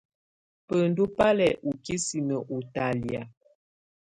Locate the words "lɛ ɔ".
1.37-1.69